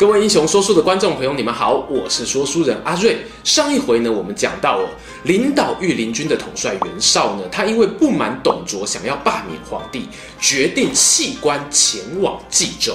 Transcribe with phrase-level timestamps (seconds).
[0.00, 3.18] 各位英雄说书的观众朋友，你们好，我是说书人阿瑞。
[3.44, 4.88] 上一回呢，我们讲到哦，
[5.24, 10.08] 领导御林军的统帅袁绍呢，他因为不满董卓想要罢免皇帝，
[10.40, 12.94] 决定弃官前往冀州。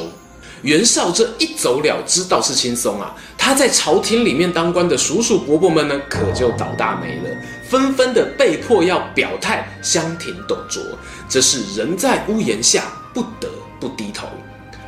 [0.63, 3.16] 袁绍这一走了之，倒是轻松啊。
[3.38, 7.30] 他在朝廷里面当官的叔叔伯伯们呢，可就倒大霉了，
[7.70, 10.82] 纷纷的被迫要表态相挺董卓。
[11.30, 13.48] 这是人在屋檐下，不得
[13.80, 14.27] 不低头。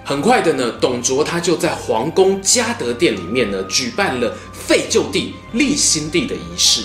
[0.07, 6.83] 很快的呢，董卓他就在皇宫嘉德殿里面呢，举办了废旧帝立新帝的仪式。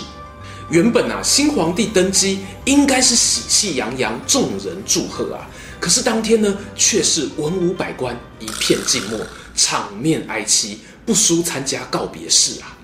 [0.70, 5.48] 原本啊，新皇帝登基应该是喜气洋洋，众人祝贺啊。
[5.78, 9.20] 可是当天呢，却是文武百官一片静默，
[9.54, 12.76] 场面哀凄，不输参加告别式啊。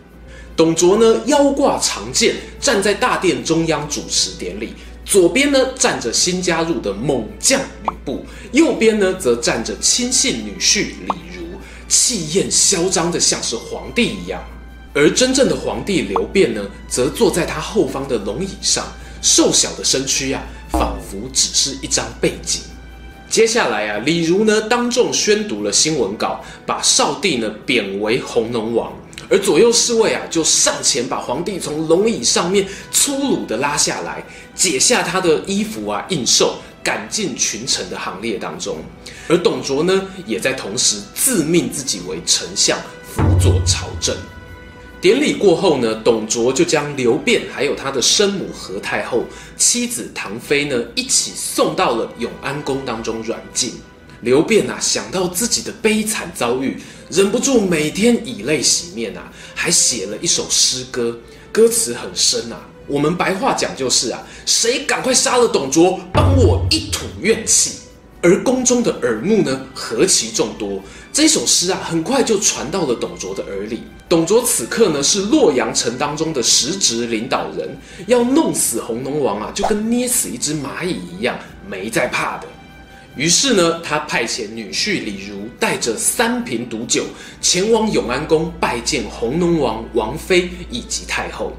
[0.57, 4.75] 董卓呢，腰挂长剑，站在大殿中央主持典礼。
[5.09, 11.47] 左边呢站着新加入的猛将吕布，右边呢则站着亲信女婿李儒，
[11.89, 14.45] 气焰嚣张的像是皇帝一样。
[14.93, 18.85] 而真正的皇帝刘辩呢，则坐在他后方的龙椅上，
[19.23, 20.43] 瘦小的身躯啊，
[20.73, 22.61] 仿佛只是一张背景。
[23.31, 28.93] 接下来啊，李儒呢当众宣读了新闻稿，把少帝呢贬为弘农王。
[29.29, 34.23] 而左右侍卫啊，就上前把皇帝从龙椅上面粗鲁地拉下来，
[34.55, 36.53] 解下他的衣服啊，印綬，
[36.83, 38.79] 赶进群臣的行列当中。
[39.29, 44.17] 而董卓呢，也在同时自命自己为丞相，辅佐朝政。
[45.01, 49.25] 典礼过后呢，董卓就将刘辩还有他的生母何太后、
[49.57, 53.75] 妻子唐妃呢，一起送到了永安宫当中软禁。
[54.21, 56.77] 刘辩啊，想到自己的悲惨遭遇，
[57.11, 61.19] 忍不住每天以泪洗面啊，还写了一首诗歌，
[61.53, 62.61] 歌词很深啊。
[62.87, 67.73] 我们白话讲就是啊，谁赶快杀了董卓，帮我一吐怨气。
[68.21, 73.85] 而宫中的耳目呢，何其众多，这首诗啊，很快就传到了董卓的耳里。
[74.09, 77.79] 董卓此刻呢，是洛阳城当中的实职领导人，
[78.09, 81.39] 要弄死弘农王啊，就跟捏死一只蚂蚁一样，
[81.71, 82.49] 没在怕的。
[83.19, 87.05] 于是呢，他派遣女婿李儒带着三瓶毒酒
[87.41, 91.53] 前往永安宫拜见弘农王王妃以及太后。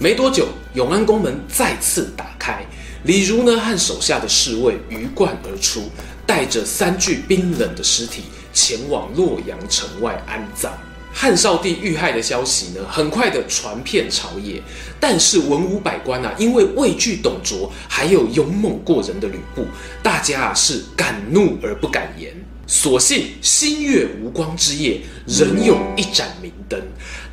[0.00, 2.64] 没多久，永安宫门再次打开，
[3.02, 5.90] 李儒呢和手下的侍卫鱼贯而出，
[6.26, 8.22] 带着三具冰冷的尸体
[8.54, 10.72] 前往洛阳城外安葬。
[11.16, 14.60] 汉少帝遇害的消息呢，很快的传遍朝野。
[14.98, 19.64] 但是文武百官啊，因为畏惧董卓，还有勇猛过人的吕布，
[20.02, 22.34] 大家啊是敢怒而不敢言。
[22.66, 26.80] 所幸星月无光之夜，仍有一盏明灯。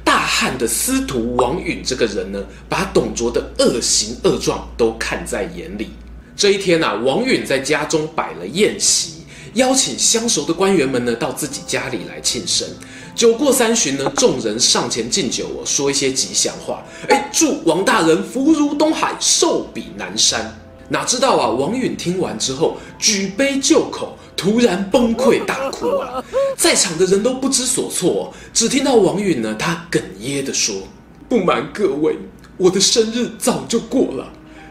[0.03, 5.89] 大汉的司徒王允这个人呢，把董卓的恶行恶状都看在眼里。
[6.35, 9.21] 这一天啊，王允在家中摆了宴席。
[9.55, 12.67] 邀请相熟的官员们呢，到自己家里来庆生。
[13.15, 16.83] 酒过三巡呢，众人上前敬酒，哦，说一些吉祥话。
[17.09, 20.57] 哎，祝王大人福如东海，寿比南山。
[20.89, 26.23] 哪知道啊，王允听完之后举杯就口，突然崩溃大哭啊！
[26.57, 30.75] 在场的人都不知所措，只听到王允呢，他哽咽地说
[31.29, 32.17] ：“不瞒各位，
[32.57, 34.27] 我的生日早就过了，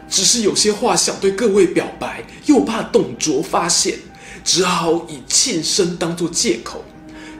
[0.09, 3.97] 只是有些话想对各位表白，又怕董卓发现。”
[4.43, 6.83] 只好以庆生当作借口。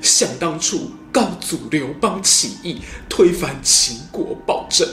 [0.02, 4.88] 想当初高祖刘邦起义，推翻秦国暴政，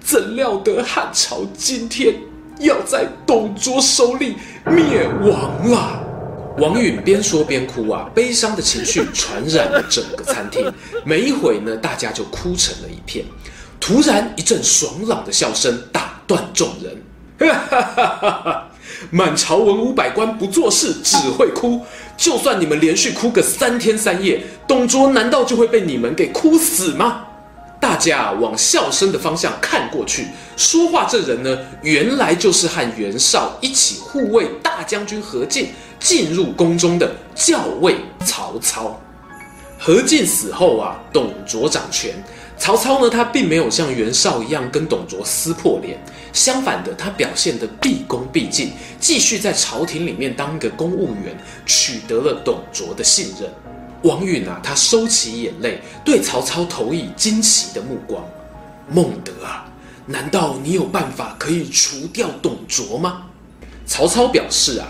[0.00, 2.14] 怎料得汉朝今天
[2.58, 4.36] 要在董卓手里
[4.66, 6.04] 灭亡了。
[6.58, 10.72] 王允边说边哭啊，悲伤的情绪传染了整个餐厅。
[11.04, 13.24] 没一会呢，大家就哭成了一片。
[13.78, 17.00] 突然一阵爽朗的笑声打断众人。
[17.38, 18.67] 哈哈哈哈哈！
[19.10, 21.80] 满朝文武百官不做事，只会哭。
[22.16, 27.24] 就算你们连续哭个三天三夜，董卓难道就会被你们给哭死吗？
[27.80, 35.68] 大家往笑声的方向看过去，说话这人呢，原来就是和袁绍一起护卫大将军何进
[36.00, 39.00] 进入宫中的校尉曹操。
[39.78, 42.12] 何进死后啊，董卓掌权。
[42.58, 45.96] 曹操呢，他并没有像袁绍一样跟董卓撕破脸，
[46.32, 53.48] 相反的，他表现得毕恭毕敬，继续在朝廷里面当一个公务员，取得了董卓的信任。
[54.02, 58.24] 王允啊，他收起眼泪，对曹操投以惊奇的目光。
[58.90, 59.70] 孟德啊，
[60.06, 63.22] 难道你有办法可以除掉董卓吗？
[63.86, 64.88] 曹操表示啊，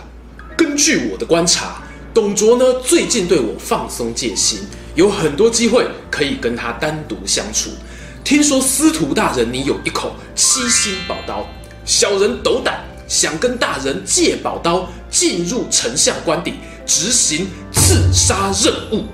[0.56, 1.82] 根据我的观察，
[2.14, 4.60] 董卓呢最近对我放松戒心，
[4.94, 7.70] 有很多机会可以跟他单独相处。
[8.24, 11.46] 听说司徒大人你有一口七星宝刀，
[11.84, 19.04] 小人斗胆，想跟大人借宝刀进入丞相官邸执行刺杀任务。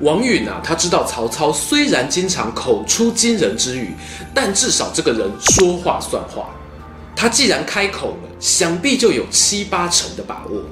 [0.00, 3.94] 王允啊，他知道曹操虽然经常口出惊人之语，
[4.34, 6.48] 但至少这个人说话算话。
[7.14, 10.62] 他既然开口了，想必就有七八成的把握。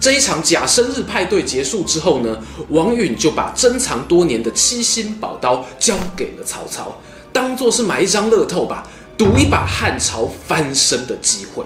[0.00, 2.36] 这一场假生日派对结束之后呢，
[2.68, 6.94] 王允就把珍藏多年的七星宝刀交给了曹操，
[7.32, 8.86] 当做是买一张乐透吧，
[9.16, 11.64] 赌一把汉朝翻身的机会。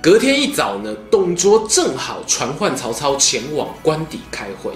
[0.00, 4.72] 隔天一早呢，董卓正好传唤曹操前往官邸开会。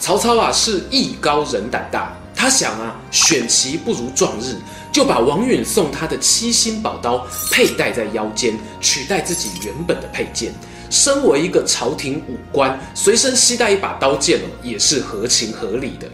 [0.00, 4.56] 曹操啊是艺高人胆大，他想啊选其不如撞日，
[4.92, 10.52] 就把王允送他的七星宝刀佩戴在腰间，取代自己原本的佩剑。
[10.94, 16.08] 身为一个朝廷武官，随身携带一把刀剑哦，也是合情合理的。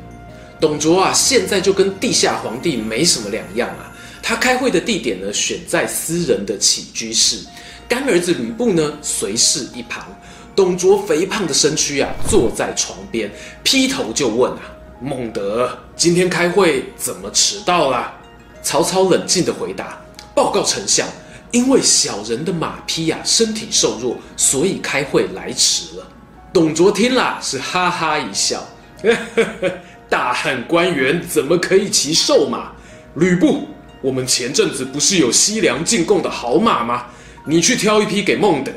[0.59, 3.93] 董卓啊现在就跟地下皇帝没什么两样啊，
[4.23, 7.37] 他开会的地点呢选在私人的起居室。
[7.87, 10.07] 干儿子吕布呢，随侍一旁。
[10.57, 13.31] 董卓肥胖的身躯啊，坐在床边，
[13.63, 14.61] 劈头就问啊
[15.01, 18.13] ：“孟德，今天开会怎么迟到了？”
[18.63, 19.99] 曹操冷静地回答
[20.35, 21.07] ：“报告丞相，
[21.51, 26.07] 因为小人的马匹啊身体瘦弱，所以开会来迟了。”
[26.53, 28.67] 董卓听了是哈哈一笑：“，
[30.09, 32.73] 大汉官员怎么可以骑瘦马？
[33.15, 33.69] 吕布，
[34.03, 37.07] 我们前阵子不是有西凉进贡的好马吗？”
[37.47, 38.73] 你去挑一匹给孟德。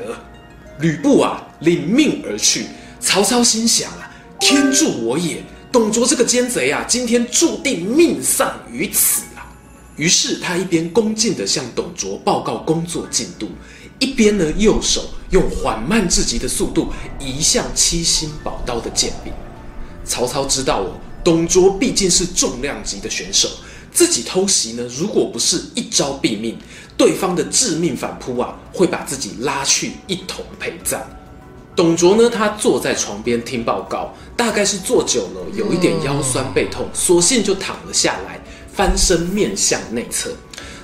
[0.80, 2.66] 吕布啊，领命而去。
[2.98, 4.10] 曹操心想啊，
[4.40, 5.42] 天助我也！
[5.70, 9.24] 董卓这个奸贼啊，今天注定命丧于此。
[9.96, 13.48] 于是他一边恭敬地向董卓报告工作进度，
[13.98, 19.32] 一边呢，右手用缓慢至极的速度移向七星宝刀的剑柄。
[20.04, 20.92] 曹操知道哦，
[21.22, 23.48] 董卓毕竟是重量级的选手。
[23.92, 26.58] 自己偷袭呢，如果不是一招毙命，
[26.96, 31.00] 对方的致命反扑啊，会把自己拉去一同陪葬。
[31.76, 38.40] 董卓呢，他坐在床边听报告，大概是坐久了，有一点腰酸背痛，索性就躺了下来，
[38.74, 40.30] 翻身面向内侧。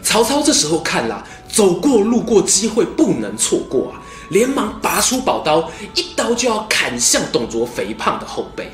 [0.03, 4.01] 曹操这时候看啦，走过路过机会不能错过啊，
[4.31, 8.73] 连忙拔出宝刀，一刀就要砍向董卓肥胖的后背，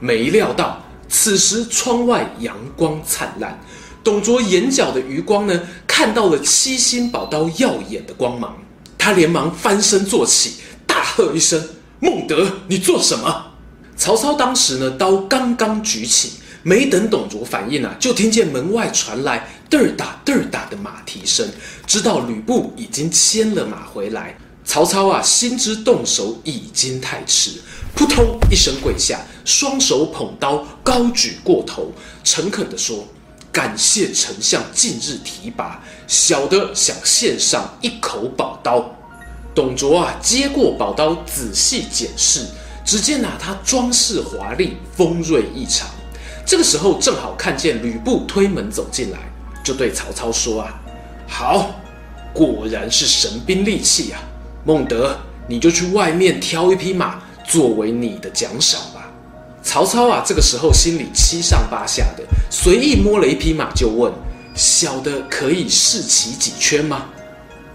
[0.00, 0.82] 没料到。
[1.08, 3.60] 此时窗外阳光灿烂，
[4.02, 8.56] 董卓眼角的余光呢，看到了七星宝刀耀眼的光芒，
[8.98, 10.54] 他连忙翻身坐起，
[10.84, 11.62] 大喝一声
[12.00, 13.52] ：“孟德，你做什么？”
[13.96, 16.32] 曹操当时呢，刀刚刚举起，
[16.66, 21.48] 没等董卓反应啊，就听见门外传来嘚儿打嘚儿打的马蹄声，
[21.86, 24.36] 知道吕布已经牵了马回来。
[24.64, 27.52] 曹操啊，心知动手已经太迟，
[27.94, 31.92] 扑通一声跪下，双手捧刀高举过头，
[32.24, 33.06] 诚恳地说
[33.52, 38.84] ：“感谢丞相近日提拔，小的想献上一口宝刀。”
[39.54, 42.44] 董卓啊，接过宝刀仔细检视，
[42.84, 45.88] 只见啊，他装饰华丽，锋锐异常。
[46.46, 49.18] 这个时候正好看见吕布推门走进来，
[49.64, 50.80] 就对曹操说：“啊，
[51.26, 51.74] 好，
[52.32, 54.20] 果然是神兵利器啊！”
[54.64, 59.10] 孟德，你就去外面挑一匹马作为你的奖赏吧。
[59.60, 64.12] 曹操啊，这个时候心里七上八下的，随意摸了一匹马，就问
[64.54, 67.06] ：“小的可以试骑几圈吗？”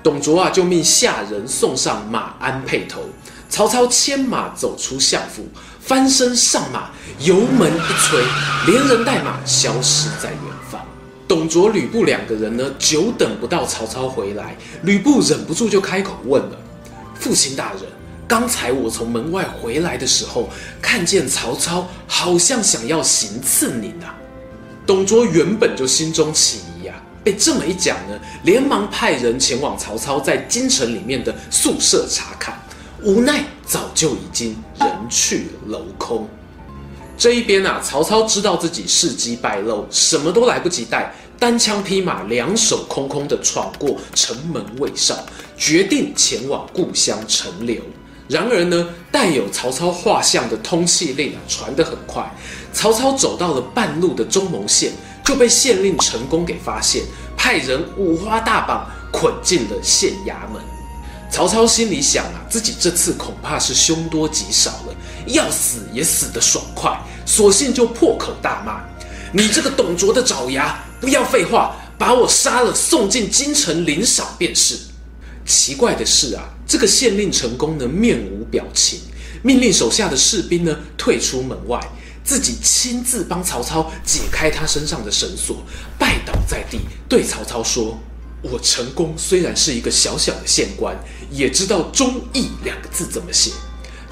[0.01, 3.01] 董卓啊，就命下人送上马鞍轡头。
[3.50, 5.46] 曹操牵马走出相府，
[5.82, 8.24] 翻身上马，油门一吹，
[8.68, 10.80] 连人带马消失在远方。
[11.28, 16.58] 董卓、吕布两个人呢，久等不到曹操回来，吕布忍不住就开口问了。
[17.16, 17.82] 父亲大人，
[18.28, 20.50] 刚才我从门外回来的时候，
[20.82, 24.16] 看见曹操好像想要行刺您啊。
[24.86, 32.60] 董卓原本就心中起疑啊，被这么一讲呢，连忙派人前往曹操在京城里面的宿舍查看，
[33.04, 36.28] 无奈早就已经人去楼空。
[37.18, 41.16] 这一边啊，曹操知道自己事机败露，什么都来不及带。
[41.40, 45.16] 单枪匹马，两手空空的闯过城门卫哨，
[45.56, 47.82] 决定前往故乡陈留。
[48.28, 52.30] 然而呢，带有曹操画像的通缉令啊，传得很快。
[52.74, 54.92] 曹操走到了半路的中牟县，
[55.24, 57.04] 就被县令陈宫给发现，
[57.38, 60.62] 派人五花大绑，捆进了县衙门。
[61.32, 64.94] 曹操心里想啊，自己这次恐怕是凶多吉少了，
[65.28, 66.92] 要死也死得爽快，
[67.26, 68.84] 索性就破口大骂。
[69.32, 74.78] 你这个董卓的爪牙，不要废话，把我杀了，送进京城领赏便是。”
[75.48, 79.00] 奇怪的是啊，这个县令陈宫呢，面无表情，
[79.42, 81.80] 命令手下的士兵呢退出门外，
[82.26, 85.64] 自己亲自帮曹操解开他身上的绳索，
[85.98, 87.98] 拜倒在地，对曹操说
[88.42, 90.98] ：“我陈功虽然是一个小小的县官，
[91.30, 93.52] 也知道‘忠义’两个字怎么写。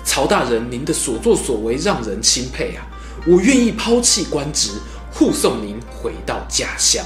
[0.06, 2.88] 曹大人，您的所作所为让人钦佩啊！
[3.28, 4.72] 我愿意抛弃官职，
[5.12, 7.04] 护送您回到家乡。”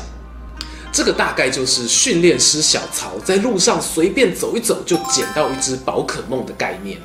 [0.92, 7.00] 这个大概就是训练师小曹在路上随便走一走就捡到一只宝可梦的概念。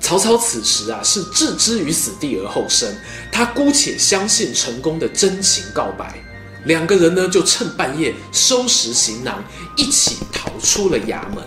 [0.00, 2.88] 曹操此时啊是置之于死地而后生，
[3.30, 6.24] 他姑且相信陈功的真情告白，
[6.64, 9.42] 两个人呢就趁半夜收拾行囊，
[9.76, 11.44] 一起逃出了衙门。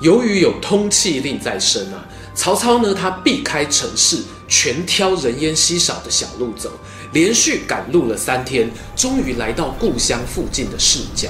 [0.00, 2.04] 由于有通缉令在身啊，
[2.34, 4.18] 曹操呢他避开城市，
[4.48, 6.70] 全挑人烟稀少的小路走。
[7.12, 11.28] 连续赶路了三天，终于来到故乡附近的市郊。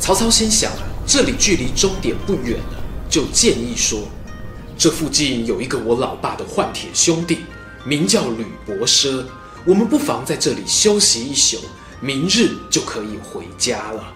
[0.00, 4.00] 曹操心想啊，这里距离终点不远了，就建议说
[4.76, 7.38] ：“这附近有一个我老爸的换铁兄弟，
[7.84, 9.24] 名叫吕伯奢，
[9.64, 11.58] 我们不妨在这里休息一宿，
[12.04, 14.12] 明日就可以回家了。”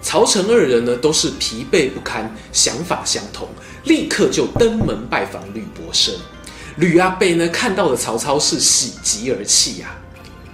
[0.00, 3.48] 曹陈二人呢，都是疲惫不堪，想法相同，
[3.84, 6.10] 立刻就登门拜访吕伯奢。
[6.76, 9.96] 吕阿贝呢，看到了曹操是喜极而泣呀、啊。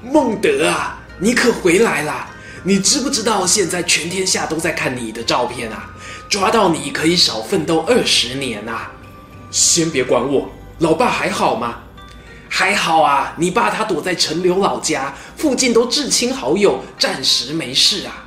[0.03, 2.31] 孟德啊，你可回来啦！
[2.63, 5.91] 你知不知道现在全天下都在看你的照片啊？
[6.29, 8.93] 抓到你可以少奋斗二十年啊！
[9.51, 11.81] 先别管我，老爸还好吗？
[12.52, 18.26] 还好啊，你爸他躲在陈留老家，附近都至亲好友，暂时没事啊。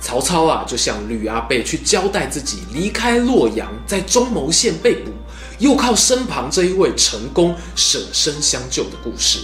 [0.00, 5.10] 曹操啊，就向吕阿贝去交代自己离开洛阳，在中牟县被捕，
[5.58, 9.40] 又靠身旁这一位陈宫舍身相救的故事。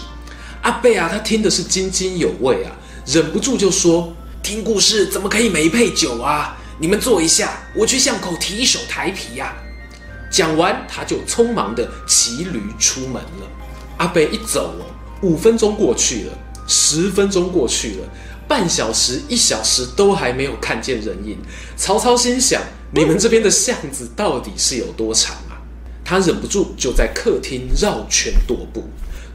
[0.62, 2.70] 阿贝啊，他听的是津津有味啊，
[3.04, 4.10] 忍不住就说
[4.44, 6.56] ：“听故事怎么可以没配酒啊？
[6.78, 9.52] 你们坐一下，我去巷口提一手台啤呀。”
[10.30, 13.50] 讲完，他就匆忙的骑驴出门了。
[13.98, 14.74] 阿伯一走，
[15.22, 18.08] 五分钟过去了，十分钟过去了，
[18.48, 21.38] 半小时、一小时都还没有看见人影。
[21.76, 25.60] 曹操心想：你们这边的巷子到底是有多长啊？
[26.04, 28.84] 他忍不住就在客厅绕圈踱步。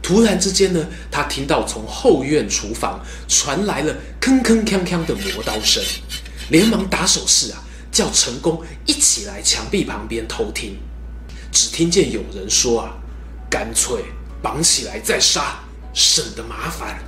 [0.01, 5.83] 突然之间呢，他听到从后院厨房传来了铿铿锵锵的磨刀声，
[6.49, 10.77] 连忙打手势啊，叫陈宫一起来墙壁旁边偷听。
[11.51, 12.93] 只听见有人说啊
[13.49, 14.03] ：“干脆
[14.41, 15.59] 绑起来再杀，
[15.93, 16.99] 省得麻烦。”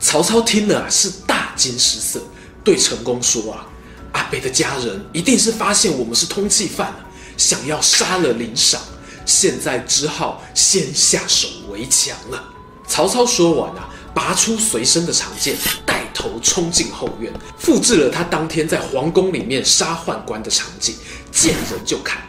[0.00, 2.20] 曹操听了，是大惊失色，
[2.64, 3.66] 对陈宫说啊
[4.12, 6.98] ：“阿北的家人一定是发现我们是通缉犯了，
[7.36, 8.80] 想要杀了领赏。”
[9.24, 12.42] 现在只好先下手为强了。
[12.88, 20.96] 曹操说完啊，拔出随身的长剑，带头冲进后院，复制了他当天在皇宫里面杀宦官的场景，
[21.30, 22.20] 见人就砍。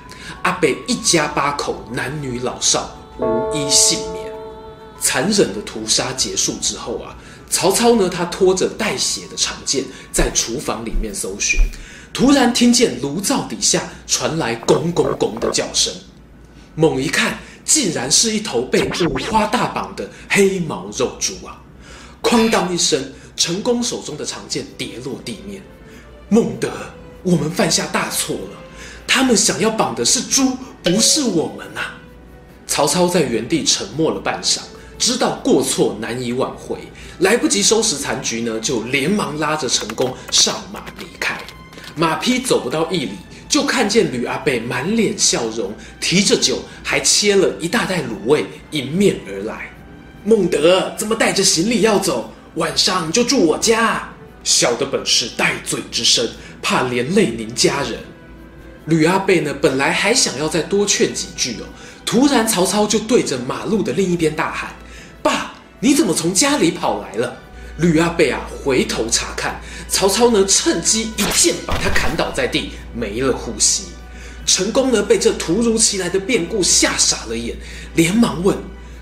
[0.43, 4.12] 阿北一家八口，男女老少，无一幸免。
[5.03, 7.13] 残忍的屠杀结束之后啊，
[7.49, 9.83] 曹操呢，他拖着带血的长剑
[10.13, 11.59] 在厨房里面搜寻，
[12.13, 15.93] 突然听见炉灶底下传来“拱拱拱”的叫声。
[16.75, 21.61] 猛一看，竟然是一头被五花大绑的黑毛肉猪啊！
[22.23, 25.61] 哐当一声，陈宫手中的长剑跌落地面。
[26.29, 26.71] 孟德，
[27.23, 28.57] 我们犯下大错了。
[29.05, 31.99] 他们想要绑的是猪，不是我们啊！
[32.65, 34.59] 曹操在原地沉默了半晌，
[35.03, 36.77] 知道过错难以挽回，
[37.19, 41.37] 来不及收拾残局呢，就连忙拉着陈宫上马离开。
[41.93, 43.11] 马匹走不到一里。
[43.49, 49.69] 就看见吕阿贝满脸笑容，提着酒，还切了一大袋卤味迎面而来。
[50.23, 52.33] 孟德怎么带着行李要走？
[52.55, 54.09] 晚上就住我家。
[54.43, 56.27] 小的本是戴罪之身，
[56.63, 57.99] 怕连累您家人。
[58.85, 61.65] 吕阿贝呢，本来还想要再多劝几句哦，
[62.03, 64.73] 突然曹操就对着马路的另一边大喊
[65.23, 67.39] ：“爸，你怎么从家里跑来了？”
[67.79, 73.85] 吕阿贝啊，回头查看，曹操呢，趁机一剑把他砍倒在地，没了呼吸。
[74.45, 77.57] 陈宫呢，被这突如其来的变故吓傻了眼，
[77.95, 78.55] 连忙问：“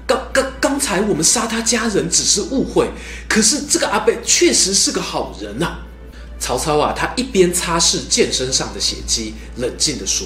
[0.07, 2.89] 刚刚刚才我们杀他家人只是误会，
[3.27, 5.79] 可是这个阿贝确实是个好人呐、啊。”
[6.39, 10.25] 曹操啊，他一边擦拭剑身上的血迹，冷静地说：“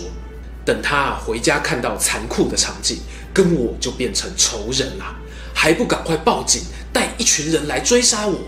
[0.64, 3.00] 等他回家看到残酷的场景，
[3.34, 5.16] 跟我就变成仇人了，
[5.56, 6.62] 还不赶快报警！”
[6.94, 8.40] 带一群人来追杀我，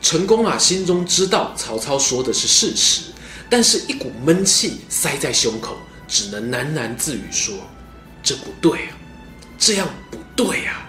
[0.00, 3.02] 陈宫啊，心中知道曹操说的是事实，
[3.50, 7.54] 但是一股闷气塞在胸口，只能喃喃自语说
[8.22, 8.94] ：“这不对啊，
[9.58, 10.88] 这样不对啊。”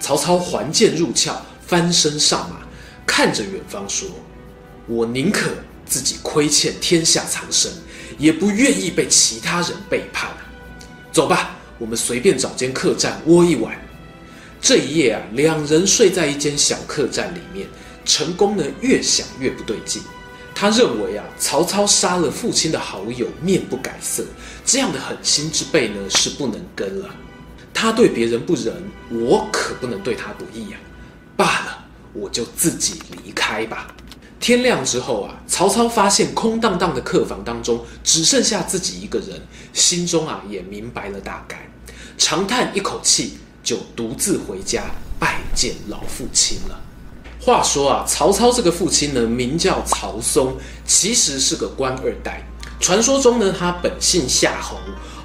[0.00, 2.56] 曹操还剑入鞘，翻身上马，
[3.06, 4.08] 看着远方说
[4.88, 5.48] ：“我宁可
[5.86, 7.70] 自己亏欠天下苍生，
[8.18, 10.28] 也不愿意被其他人背叛。
[11.12, 13.80] 走吧，我们随便找间客栈窝一晚。
[14.62, 17.66] 这一夜啊，两人睡在一间小客栈里面。
[18.04, 20.02] 成功呢，越想越不对劲。
[20.54, 24.24] 他认为啊，曹操杀了父亲的好友，面不改色，
[24.64, 27.08] 这样的狠心之辈呢，是不能跟了。
[27.72, 28.74] 他对别人不仁，
[29.10, 31.36] 我可不能对他不义呀、啊。
[31.36, 33.94] 罢了，我就自己离开吧。
[34.40, 39.40] 天亮之后啊，曹操发现空荡荡的客房当中只剩下自己一个人，
[39.72, 41.70] 心中啊也明白了大概，
[42.18, 44.84] 长叹一口气，就独自回家
[45.18, 46.80] 拜见老父亲了。
[47.40, 52.46] 话说啊，曹操这个父亲呢，名叫曹嵩，其实是个官二代。
[52.78, 54.76] 传说中呢，他本姓夏侯，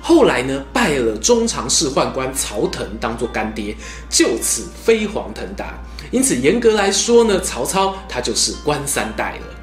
[0.02, 3.76] 后来呢拜了中常侍宦官曹腾当做干爹，
[4.10, 5.80] 就此飞黄腾达。
[6.12, 9.57] 因此，严格来说呢，曹操他就是官三代了。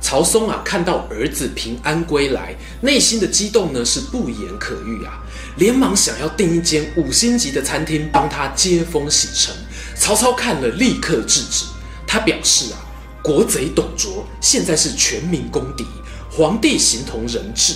[0.00, 5.22] 曹嵩啊，看到儿子平安归来，内心的激动呢是不言可喻啊，
[5.56, 9.54] 连忙想要订一间五星级的餐厅帮他接风洗尘。
[9.94, 11.66] 曹操看了，立刻制止。
[12.06, 12.80] 他表示啊，
[13.22, 15.86] 国贼董卓现在是全民公敌，
[16.30, 17.74] 皇帝形同人质，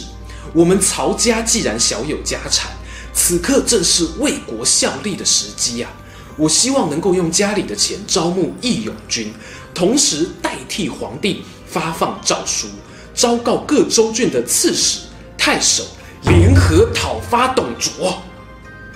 [0.52, 2.72] 我们曹家既然小有家产，
[3.12, 5.92] 此刻正是为国效力的时机啊。
[6.36, 9.32] 我希望能够用家里的钱招募义勇军，
[9.72, 12.68] 同时代替皇帝发放诏书，
[13.12, 15.00] 昭告各州郡的刺史、
[15.36, 15.84] 太守
[16.22, 18.22] 联合讨伐董卓。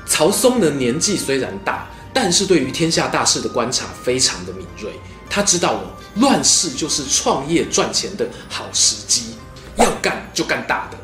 [0.06, 4.92] 曹嵩的年纪虽然大，但是对于天下大事的观察非常的敏锐。
[5.28, 5.80] 他知道哦，
[6.20, 9.34] 乱世就是创业赚钱的好时机，
[9.76, 10.96] 要干就干大的，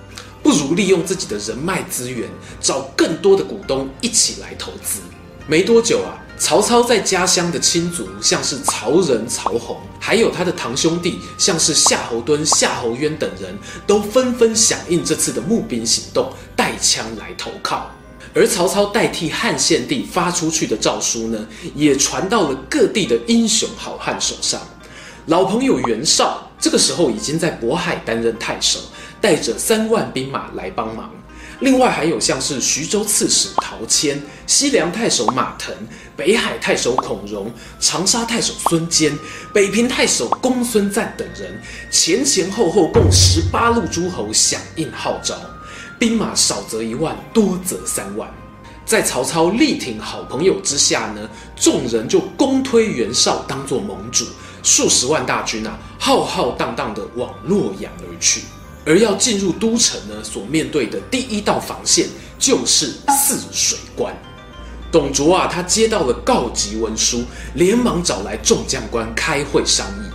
[0.45, 5.00] 不如利用自己的人脉资源，找更多的股东一起来投资。
[5.49, 17.91] 没多久啊，曹操在家乡的亲族，像是曹仁、曹洪，还有他的堂兄弟，像是夏侯惇、夏侯渊等人，都纷纷响应这次的募兵行动，带枪来投靠。
[18.35, 24.61] 而曹操代替汉献帝发出去的诏书呢，也传到了各地的英雄好汉手上。
[25.27, 28.81] 老朋友袁绍这个时候已经在渤海担任太守，
[29.20, 31.11] 带着三万兵马来帮忙。
[31.61, 35.73] 另外还有像是徐州刺史陶谦、西凉太守马腾、
[36.16, 37.50] 北海太守孔融、
[37.81, 39.16] 长沙太守孙坚、
[39.53, 45.35] 北平太守公孙瓒等人，前前后后共十八路诸侯响应号召，
[45.98, 48.33] 兵马少则一万，多则三万。
[48.87, 54.27] 在曹操力挺好朋友之下呢，众人就公推袁绍当做盟主，
[54.62, 58.42] 数十万大军啊，浩浩荡荡地往洛阳而去。
[58.87, 62.07] 而要进入都城呢，所面对的第一道防线
[62.38, 64.14] 就是泗水关。
[64.94, 70.09] 董卓啊，他接到了告急文书，连忙找来众将官开会商议。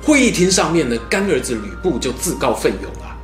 [0.00, 3.18] 会议厅上面呢，干儿子吕布就自告奋勇啊：“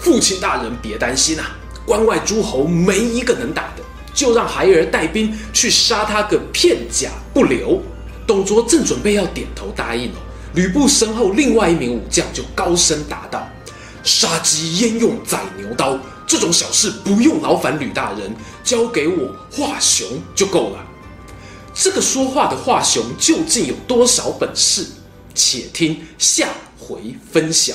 [0.00, 3.82] 父亲大人别担心啊，关外诸侯没一个能打的，
[4.14, 7.82] 就让孩儿带兵去杀他个片甲不留。”
[8.26, 10.16] 董卓正准备要点头答应哦，
[10.54, 13.46] 吕布身后另外一名武将就高声答道。
[14.06, 15.98] 杀鸡焉用宰牛刀？
[16.26, 20.84] 这种小事不用劳烦吕大人，交给我华雄就够了。
[21.74, 24.86] 这个说话的华雄究竟有多少本事？
[25.34, 27.74] 且听下回分晓。